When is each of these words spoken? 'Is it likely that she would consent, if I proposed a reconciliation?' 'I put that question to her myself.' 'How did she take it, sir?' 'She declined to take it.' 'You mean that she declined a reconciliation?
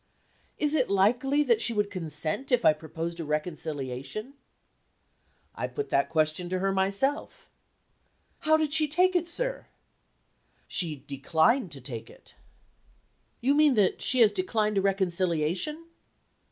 'Is 0.57 0.73
it 0.73 0.89
likely 0.89 1.43
that 1.43 1.61
she 1.61 1.73
would 1.75 1.91
consent, 1.91 2.51
if 2.51 2.65
I 2.65 2.73
proposed 2.73 3.19
a 3.19 3.23
reconciliation?' 3.23 4.33
'I 5.53 5.67
put 5.67 5.89
that 5.91 6.09
question 6.09 6.49
to 6.49 6.57
her 6.57 6.71
myself.' 6.71 7.51
'How 8.39 8.57
did 8.57 8.73
she 8.73 8.87
take 8.87 9.15
it, 9.15 9.27
sir?' 9.27 9.67
'She 10.67 10.95
declined 11.05 11.69
to 11.73 11.81
take 11.81 12.09
it.' 12.09 12.33
'You 13.41 13.53
mean 13.53 13.75
that 13.75 14.01
she 14.01 14.25
declined 14.25 14.79
a 14.79 14.81
reconciliation? 14.81 15.85